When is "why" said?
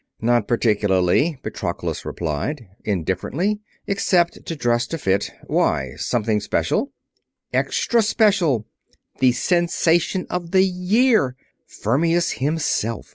5.45-5.91